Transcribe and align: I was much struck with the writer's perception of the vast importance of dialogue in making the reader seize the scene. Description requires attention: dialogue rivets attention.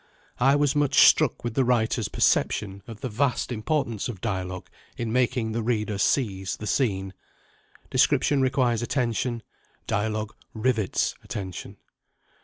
I 0.39 0.55
was 0.55 0.75
much 0.75 1.05
struck 1.05 1.43
with 1.43 1.53
the 1.53 1.63
writer's 1.63 2.07
perception 2.07 2.81
of 2.87 3.01
the 3.01 3.07
vast 3.07 3.51
importance 3.51 4.09
of 4.09 4.19
dialogue 4.19 4.67
in 4.97 5.13
making 5.13 5.51
the 5.51 5.61
reader 5.61 5.99
seize 5.99 6.57
the 6.57 6.65
scene. 6.65 7.13
Description 7.91 8.41
requires 8.41 8.81
attention: 8.81 9.43
dialogue 9.85 10.33
rivets 10.55 11.13
attention. 11.23 11.77